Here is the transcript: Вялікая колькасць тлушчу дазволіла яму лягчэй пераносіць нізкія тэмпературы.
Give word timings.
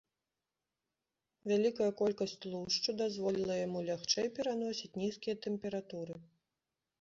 Вялікая 1.51 1.89
колькасць 2.01 2.33
тлушчу 2.45 2.95
дазволіла 3.03 3.59
яму 3.65 3.79
лягчэй 3.91 4.31
пераносіць 4.39 4.93
нізкія 5.05 5.35
тэмпературы. 5.49 6.19